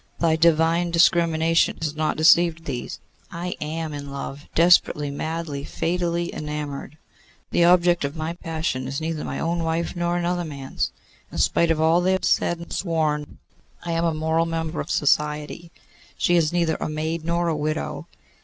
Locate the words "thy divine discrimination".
0.19-1.77